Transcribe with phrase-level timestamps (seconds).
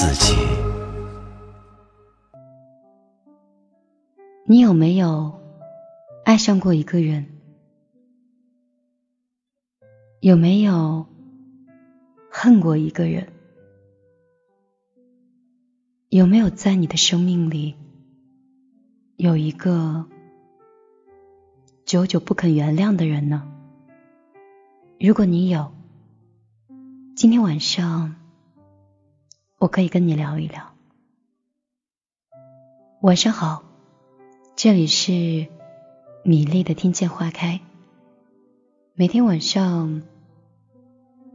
[0.00, 0.32] 自己。
[4.46, 5.40] 你有没有
[6.24, 7.26] 爱上过一个人？
[10.20, 11.04] 有没有
[12.30, 13.26] 恨过一个人？
[16.10, 17.74] 有没有在你的生命里
[19.16, 20.06] 有一个
[21.84, 23.42] 久久不肯原谅的人呢？
[25.00, 25.72] 如果你有，
[27.16, 28.14] 今天晚上
[29.58, 30.72] 我可以跟你聊一聊。
[33.02, 33.64] 晚上好。
[34.54, 35.46] 这里是
[36.24, 37.60] 米粒的听见花开，
[38.94, 40.02] 每天晚上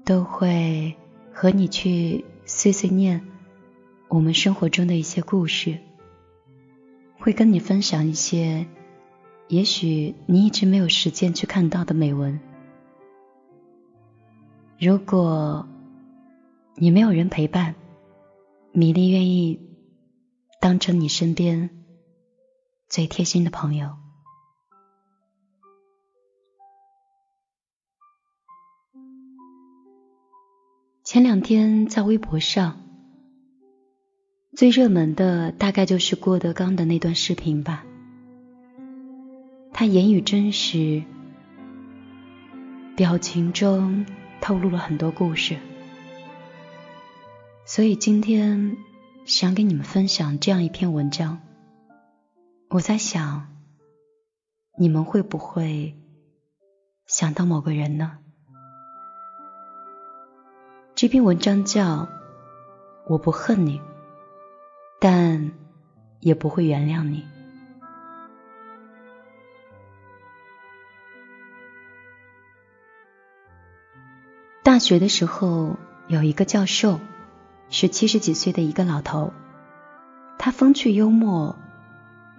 [0.03, 0.97] 都会
[1.31, 3.25] 和你去碎碎念
[4.09, 5.77] 我们生活中的一些故事，
[7.17, 8.67] 会跟你分享一些
[9.47, 12.37] 也许你一直没有时间去看到的美文。
[14.77, 15.65] 如果
[16.75, 17.73] 你没有人陪伴，
[18.75, 19.59] 米粒愿意
[20.59, 21.69] 当成你身边。
[22.89, 23.91] 最贴心的朋友。
[31.03, 32.81] 前两天在微博上，
[34.55, 37.85] 最热门的大概就是郭德纲的那段视频吧。
[39.71, 41.03] 他言语真实，
[42.95, 44.05] 表情中
[44.41, 45.59] 透露了很多故事，
[47.75, 48.77] 所以今天
[49.25, 51.41] 想给你们分享这样一篇文章。
[52.69, 53.47] 我在想，
[54.77, 55.99] 你们会不会
[57.07, 58.19] 想到某个人呢？
[60.93, 62.01] 这篇文章叫
[63.07, 63.81] 《我不恨你，
[64.99, 65.51] 但
[66.19, 67.23] 也不会原谅你》。
[74.61, 75.75] 大学的时候，
[76.07, 76.99] 有一个教授，
[77.73, 79.33] 是七十几岁的一个老头，
[80.37, 81.55] 他风趣幽默。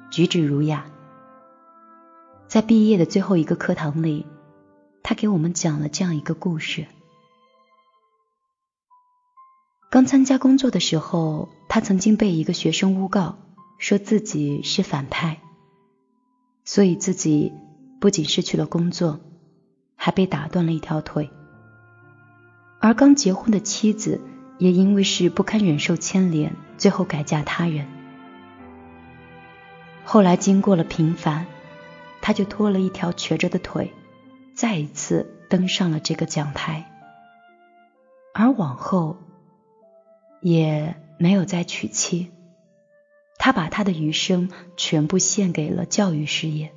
[0.09, 0.87] 举止儒雅，
[2.47, 4.27] 在毕业的最后一个课堂里，
[5.03, 6.87] 他给我们讲了这样一个故事。
[9.91, 13.37] 刚参加工作的时候，他曾经被一个学生诬告，
[13.79, 15.41] 说自己是反派，
[16.65, 17.53] 所以自己
[18.01, 19.19] 不仅失去了工作，
[19.97, 21.29] 还被打断了一条腿。
[22.79, 24.21] 而刚结婚的妻子
[24.65, 27.87] 也因为是不堪忍受牵连，最后改嫁他人。
[30.05, 31.45] 后来经过了平凡，
[32.23, 33.93] 他就拖了一条瘸着的腿，
[34.55, 36.91] 再一次登上了这个讲台，
[38.33, 39.19] 而往后
[40.41, 42.31] 也没有再娶妻。
[43.37, 44.49] 他把他的余生
[44.79, 46.73] 全部献给了教育事业，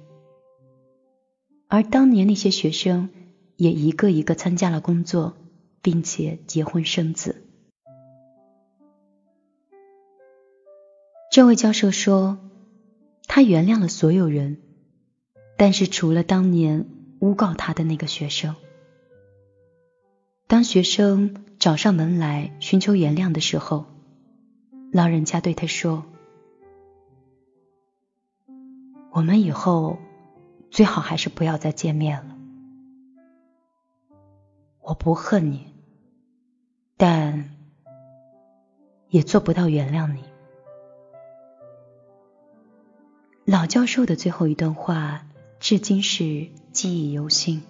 [1.70, 3.12] 而当年那些学生
[3.56, 5.38] 也一个一个参加了工作，
[5.82, 7.46] 并且结婚生子。
[11.38, 12.40] 这位教授说。
[13.28, 14.58] 他原谅了所有人，
[15.56, 16.88] 但是除了当年
[17.20, 18.56] 诬告他的那个学生。
[20.48, 23.86] 当学生找上门来寻求原谅的时候，
[24.92, 26.06] 老人家对他说
[29.14, 30.00] ：“我们以后
[30.72, 32.36] 最好还是不要再见面了。
[34.82, 35.68] 我不恨你，
[36.96, 37.52] 但
[39.10, 40.24] 也做不到原谅你。”
[43.50, 45.26] 老教授的最后一段话，
[45.62, 47.64] 至今是记忆犹新。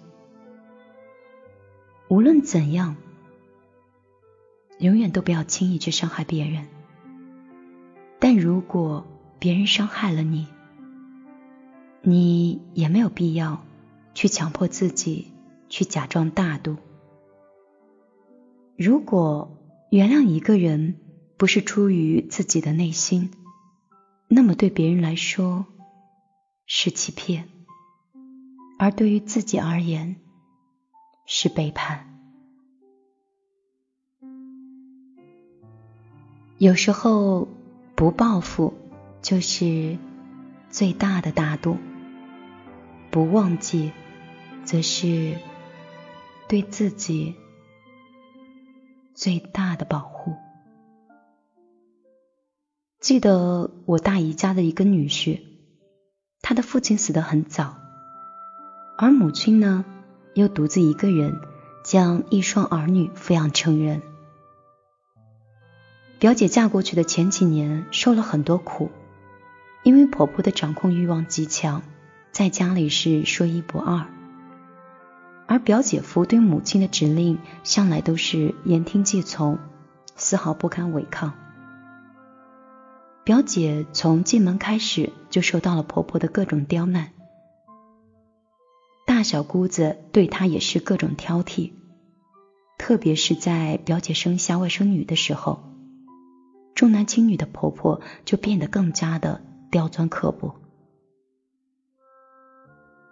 [2.08, 2.96] 无论怎样，
[4.80, 6.66] 永远都不要轻易去伤害别人。
[8.18, 9.06] 但如果
[9.38, 10.48] 别人伤害了你，
[12.02, 13.64] 你也没有必要
[14.14, 15.28] 去强迫自己
[15.68, 16.76] 去假装大度。
[18.76, 19.56] 如果
[19.90, 20.96] 原谅一个人
[21.36, 23.30] 不是出于自己的内心，
[24.28, 25.66] 那么对别人来说
[26.66, 27.48] 是欺骗，
[28.78, 30.16] 而对于自己而言
[31.26, 32.04] 是背叛。
[36.58, 37.48] 有时候
[37.94, 38.74] 不报复
[39.22, 39.96] 就是
[40.68, 41.78] 最大的大度。
[43.10, 43.92] 不忘记，
[44.64, 45.38] 则是
[46.46, 47.34] 对自己
[49.14, 50.36] 最大的保护。
[53.00, 55.40] 记得我大姨家的一个女婿，
[56.42, 57.76] 他的父亲死得很早，
[58.96, 59.84] 而母亲呢，
[60.34, 61.36] 又独自一个人
[61.84, 64.02] 将一双儿女抚养成人。
[66.18, 68.90] 表姐嫁过去的前几年受了很多苦，
[69.84, 71.82] 因为婆婆的掌控欲望极强，
[72.32, 74.08] 在家里是说一不二，
[75.46, 79.60] 而表姐夫对母亲的指令向来都是言听计从，
[80.16, 81.34] 丝毫不敢违抗。
[83.28, 87.12] 表姐从进门开始就受到了婆婆的各种刁难，
[89.06, 91.72] 大小姑子对她也是各种挑剔，
[92.78, 95.62] 特别是在表姐生下外甥女的时候。
[96.74, 100.54] 重男轻女的婆婆就变得更加的刁钻刻薄，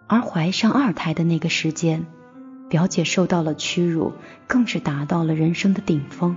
[0.07, 2.07] 而怀上二胎的那个时间，
[2.71, 4.13] 表姐受到了屈辱，
[4.47, 6.35] 更是达到了人生的顶峰。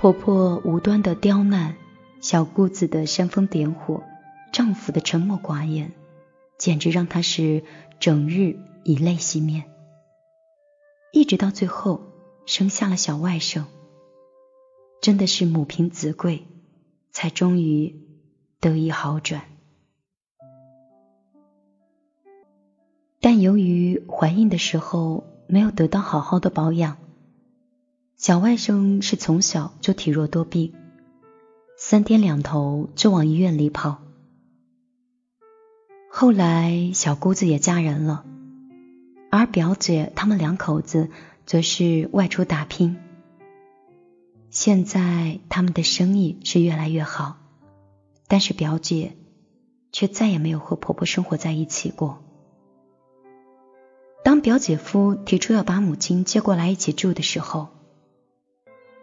[0.00, 1.76] 婆婆无端的刁难，
[2.22, 4.02] 小姑子的煽风点火，
[4.50, 5.92] 丈夫的沉默寡言，
[6.56, 7.64] 简直让她是
[7.98, 9.64] 整日以泪洗面，
[11.12, 12.00] 一直到最后。
[12.46, 13.64] 生下了小外甥，
[15.02, 16.46] 真的是母凭子贵，
[17.12, 17.94] 才终于
[18.58, 19.42] 得以好转。
[23.20, 26.96] 但由于怀孕的时候没有得到好好的保养，
[28.20, 30.74] 小外甥是从小就体弱多病，
[31.78, 34.02] 三天两头就往医院里跑。
[36.10, 38.26] 后来小姑子也嫁人了，
[39.30, 41.08] 而表姐他们两口子。
[41.46, 42.96] 则是外出打拼。
[44.50, 47.38] 现在他们的生意是越来越好，
[48.28, 49.16] 但是表姐
[49.90, 52.22] 却再也没有和婆婆生活在一起过。
[54.22, 57.70] 当表姐夫提出要把母亲接过来一起住的时候，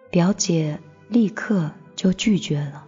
[0.09, 2.86] 表姐立刻就拒绝了。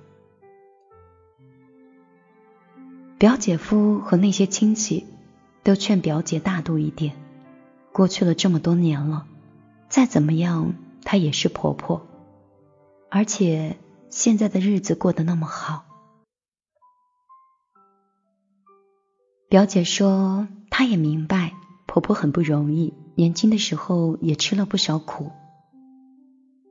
[3.18, 5.06] 表姐夫和那些亲戚
[5.64, 7.16] 都劝表姐大度一点，
[7.92, 9.28] 过去了这么多年了。
[9.90, 10.74] 再怎么样，
[11.04, 12.08] 她也是婆婆，
[13.10, 13.78] 而且
[14.10, 15.84] 现在的日子过得那么好。
[19.50, 21.54] 表姐说，她也明白
[21.88, 25.32] 婆婆很不容易，年轻的时候也吃了不少苦，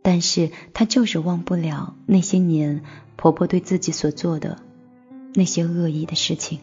[0.09, 2.83] 但是她就是忘不了那些年
[3.17, 4.59] 婆婆对自己所做的
[5.35, 6.61] 那些恶意的事情，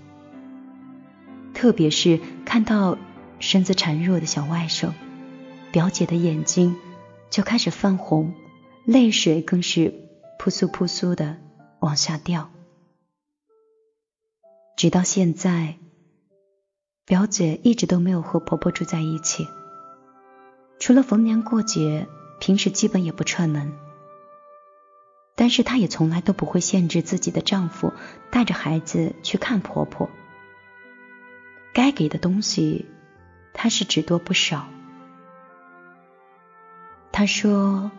[1.53, 2.97] 特别是看到
[3.39, 4.93] 身子孱弱的小外甥。
[5.71, 6.75] 表姐的眼睛
[7.29, 8.33] 就开始泛红，
[8.83, 9.93] 泪水更是
[10.39, 11.37] 扑簌扑簌的
[11.81, 12.49] 往下掉。
[14.75, 15.75] 直到现在，
[17.05, 19.45] 表姐一直都没有和婆婆住在一起，
[20.79, 22.07] 除了逢年过节，
[22.39, 23.77] 平时基本也不串门。
[25.35, 27.91] 但是她也从来都不会限制自己的丈夫
[28.31, 30.09] 带着孩子去看婆婆，
[31.73, 32.85] 该给的东西，
[33.53, 34.67] 她是只多不少。
[37.11, 37.91] 他说：“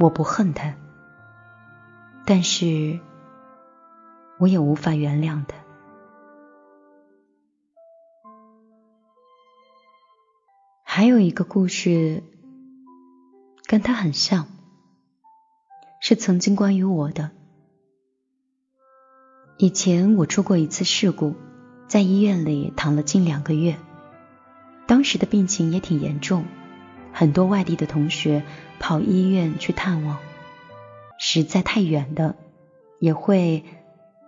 [0.00, 0.74] 我不恨他，
[2.26, 2.98] 但是
[4.38, 5.56] 我也无法原谅他。”
[10.82, 12.24] 还有一个故事
[13.72, 14.48] 跟他很像，
[15.98, 17.30] 是曾经关于我的。
[19.56, 21.36] 以前我出过一次事故，
[21.88, 23.78] 在医院里躺了近两个月，
[24.86, 26.44] 当时的病情也挺严重。
[27.14, 28.44] 很多外地的同学
[28.78, 30.18] 跑医院去探望，
[31.18, 32.36] 实在太远的
[32.98, 33.64] 也会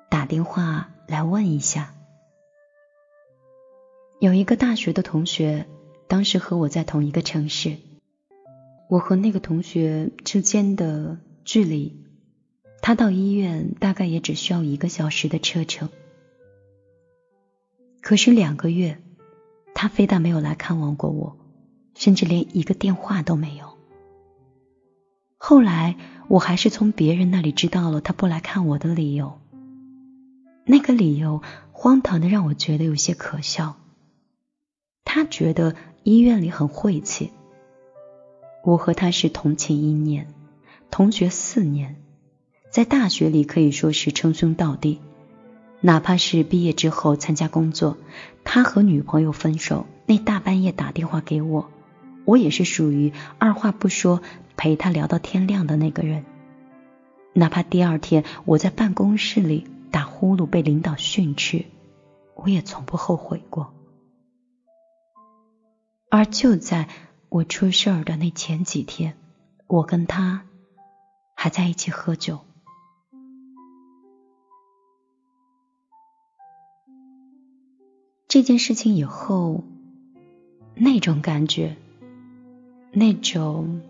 [0.09, 1.93] 打电话来问一下。
[4.21, 5.67] 有一个大学的同学，
[6.09, 7.77] 当时和我在同一个城市，
[8.89, 11.97] 我和那个同学之间的距离，
[12.83, 15.89] 他到医院大概也只需要一个小时的车程。
[18.01, 19.01] 可是两个月，
[19.75, 21.39] 他非但没有来看望过我。
[21.97, 23.79] 甚至连一个电话都没有。
[25.37, 29.39] 后来我还是从别人那里知道了他不来看我的理由。
[30.65, 33.77] 那个理由荒唐的让我觉得有些可笑。
[35.05, 37.31] 他觉得医院里很晦气。
[38.65, 40.33] 我和他是同寝一年，
[40.91, 41.97] 同学四年，
[42.71, 45.01] 在大学里可以说是称兄道弟。
[45.81, 47.99] 哪怕是毕业之后参加工作，
[48.43, 51.71] 他和女朋友分手，那大半夜打电话给我。
[52.25, 54.23] 我也是属于二话不说
[54.57, 56.25] 陪他聊到天亮的那个人，
[57.35, 61.67] 哪怕第二天我在办公室里打呼噜被领导训斥，
[62.35, 63.75] 我也从不后悔过。
[66.09, 66.89] 而就在
[67.35, 69.19] 我出事儿的那前几天，
[69.67, 70.47] 我跟他
[71.35, 72.39] 还在一起喝酒。
[78.29, 79.65] 这件事情以后，
[80.77, 81.77] 那种感觉，
[82.93, 83.83] 那种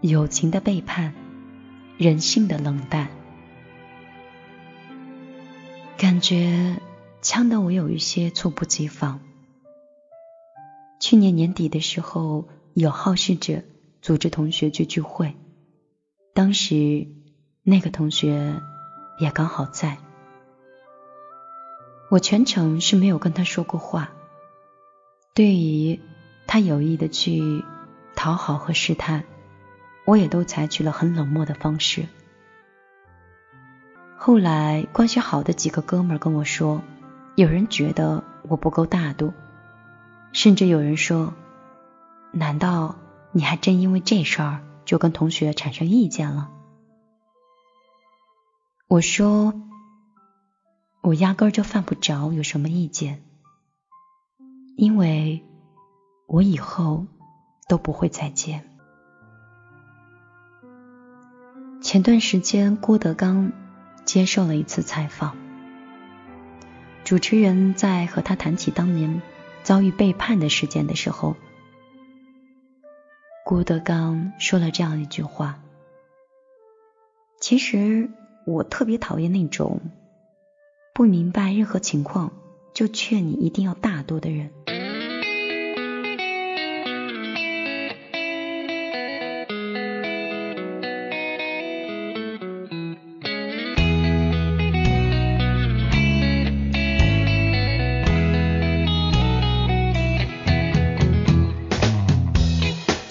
[0.00, 1.14] 友情的背叛，
[1.96, 3.08] 人性的冷淡，
[5.96, 6.80] 感觉
[7.22, 9.20] 呛得我有一些猝不及防。
[10.98, 13.62] 去年年底的时候，有好事者
[14.02, 15.36] 组织同学去聚会，
[16.34, 17.06] 当时
[17.62, 18.60] 那个同学
[19.20, 19.96] 也刚好在。
[22.10, 24.10] 我全程是没有跟他说过话，
[25.34, 26.00] 对于
[26.48, 27.64] 他有意的去
[28.16, 29.22] 讨好和试探，
[30.04, 32.08] 我也都采取了很冷漠的方式。
[34.16, 36.82] 后来关系好的几个哥们跟我说，
[37.36, 39.32] 有人觉得我不够大度，
[40.32, 41.32] 甚至有人说，
[42.34, 42.96] 难道
[43.32, 46.50] 你还真因为这事儿就跟同学产生意见了？
[48.88, 49.54] 我说。
[51.06, 53.22] 我压根儿就犯不着有什么意见，
[54.74, 55.44] 因为
[56.26, 57.06] 我以后
[57.68, 58.64] 都不会再见。
[61.82, 63.52] 前段时间，郭德纲
[64.06, 65.36] 接受了一次采访，
[67.04, 69.20] 主持人在和他谈起当年
[69.62, 71.36] 遭遇背叛的事件的时候，
[73.44, 75.60] 郭德纲说了这样一句话
[77.38, 78.08] ：“其实
[78.46, 79.82] 我特别讨厌那种。”
[80.94, 82.32] 不明白任何情况，
[82.72, 84.50] 就劝你一定要大度的人。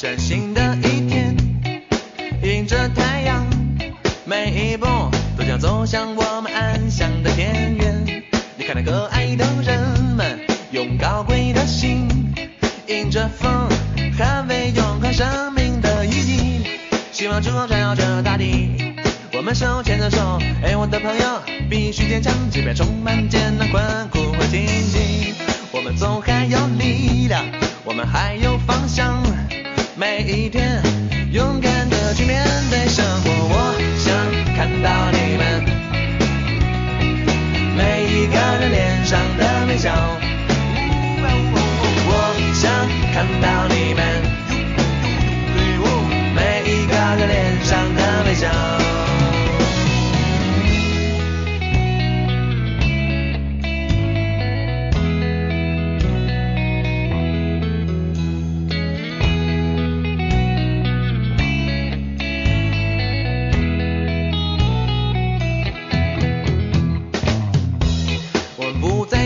[0.04, 1.34] 崭新的一天，
[2.44, 3.42] 迎着太阳，
[4.26, 4.86] 每一步
[5.38, 8.22] 都将走向我们安详的田园。
[8.58, 8.66] 你。
[8.66, 9.80] 看那可爱的人
[10.18, 10.42] 们，
[10.72, 12.06] 用高贵的心，
[12.86, 13.50] 迎着风，
[14.20, 16.68] 捍卫永恒生命的意义。
[17.14, 18.72] 希望之光照耀着大地，
[19.32, 19.93] 我们手牵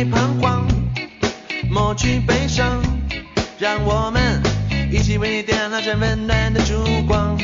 [0.06, 0.68] 彷徨，
[1.70, 2.82] 抹去悲伤，
[3.60, 4.42] 让我们
[4.92, 7.38] 一起为你点亮这温暖的烛光，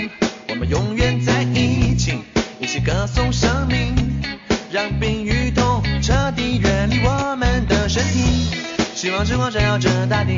[0.49, 2.19] 我们永远在一起，
[2.59, 3.95] 一起歌颂生命，
[4.71, 8.47] 让病与痛彻底远离我们的身体。
[8.95, 10.37] 希望之光照耀着大地，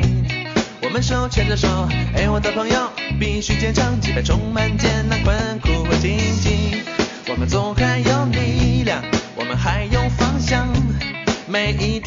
[0.82, 1.68] 我们手牵着手，
[2.14, 6.82] 哎，我的朋友，必须坚强，即便充满艰难困苦和荆棘，
[7.28, 9.02] 我们总还有力量，
[9.36, 10.66] 我们还有方向，
[11.46, 12.00] 每一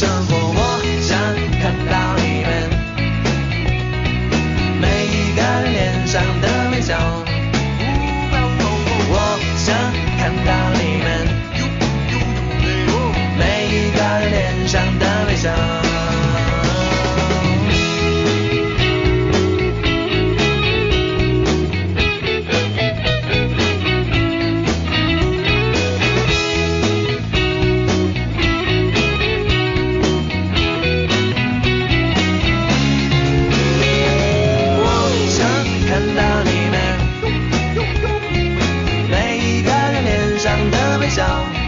[0.00, 0.39] 面
[41.10, 41.59] zone.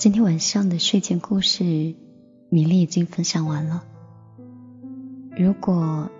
[0.00, 1.62] 今天晚上的睡前故事，
[2.48, 3.84] 米粒已经分享完了。
[5.36, 6.10] 如果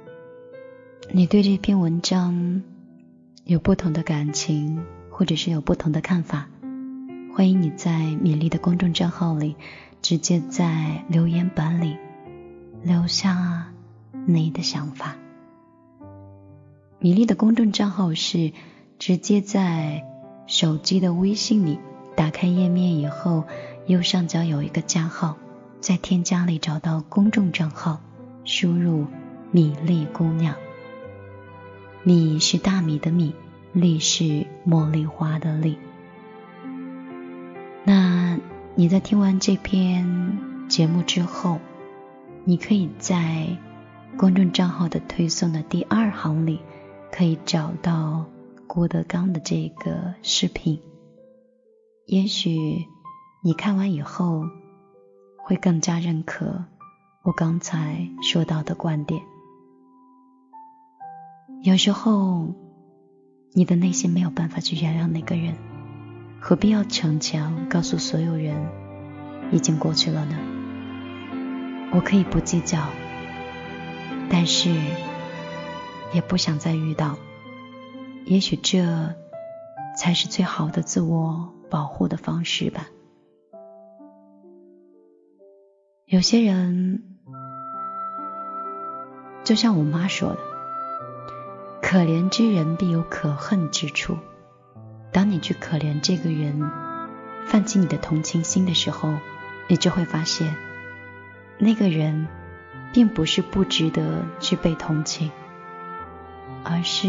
[1.11, 2.63] 你对这篇文章
[3.45, 6.47] 有不同的感情，或者是有不同的看法，
[7.35, 9.57] 欢迎你在米粒的公众账号里，
[10.03, 11.97] 直接在留言板里
[12.83, 13.73] 留下
[14.27, 15.17] 你的想法。
[16.99, 18.53] 米粒的公众账号是
[18.99, 20.05] 直接在
[20.47, 21.79] 手机的微信里
[22.21, 23.45] 打开页面以后，
[23.87, 25.39] 右上角有一个加号，
[25.81, 28.03] 在添加里找到公众账号，
[28.45, 29.07] 输入
[29.51, 30.55] “米粒姑娘”。
[32.05, 33.35] 米是大米的米，
[33.73, 35.79] 粒是茉莉花的粒。
[37.85, 38.39] 那
[38.75, 40.37] 你在听完这篇
[40.69, 41.59] 节目之后，
[42.45, 43.47] 你可以在
[44.19, 46.61] 公众账号的推送的第二行里。
[47.11, 48.27] 可以找到
[48.67, 50.79] 郭德纲的这个视频，
[52.11, 52.89] 也许
[53.41, 54.43] 你看完以后
[55.39, 56.65] 会更加认可
[57.23, 59.23] 我刚才说到的观点。
[61.63, 62.53] 有时候
[63.53, 65.55] 你的内心没有办法去原谅那个人，
[66.41, 68.57] 何必要逞强，告诉所有人
[69.53, 70.37] 已经过去了呢？
[71.93, 72.89] 我可以不计较，
[74.29, 74.75] 但是。
[76.13, 77.17] 也不想再遇到，
[78.25, 79.15] 也许这
[79.97, 82.89] 才是最好的自我保护的方式吧。
[86.07, 87.05] 有些人，
[89.45, 90.39] 就像我妈说的
[91.81, 94.19] ：“可怜之人必有可恨之处。”
[95.13, 96.71] 当你去可怜这个人，
[97.47, 99.15] 泛起你的同情心的时候，
[99.69, 100.55] 你就会发现，
[101.59, 102.27] 那个人
[102.93, 105.31] 并不是不值得去被同情。
[106.63, 107.09] 而是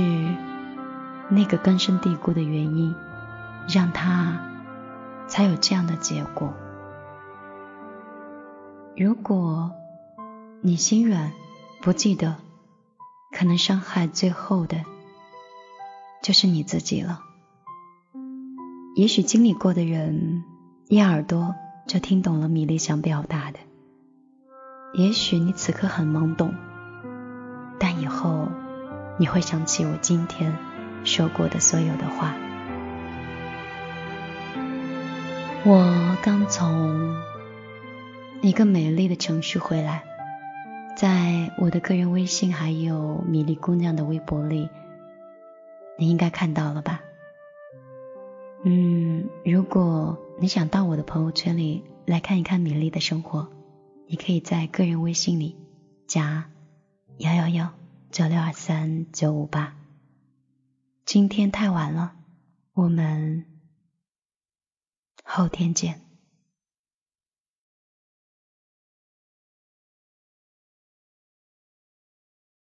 [1.30, 2.96] 那个根深蒂固的原因，
[3.68, 4.40] 让他
[5.32, 6.54] 才有这样的结果。
[8.98, 9.72] 如果
[10.60, 11.32] 你心软
[11.82, 12.36] 不记得，
[13.32, 14.84] 可能伤害最后的
[16.22, 17.22] 就是你自己了。
[18.94, 20.44] 也许经历过的人
[20.90, 21.56] 一耳朵
[21.88, 23.60] 就听懂了米粒想表达的。
[24.94, 26.54] 也许你此刻很懵懂，
[27.80, 28.50] 但以后。
[29.18, 30.58] 你会想起我今天
[31.04, 32.34] 说过的所有的话。
[35.64, 37.16] 我刚从
[38.42, 40.04] 一个美丽的城市回来，
[40.98, 44.68] 在我的个人微信还有米粒姑娘的微博里，
[46.00, 47.04] 你应该看到了吧？
[48.64, 53.48] 嗯，如果你想到我的朋友圈里来看一看米粒的生活，
[54.08, 55.58] 你可以在个人微信里
[56.08, 56.50] 加
[57.18, 57.72] 幺幺幺。
[58.10, 59.74] 九六二三九五八，
[61.06, 62.14] 今天太晚了，
[62.74, 63.46] 我们
[65.34, 66.11] 后天见。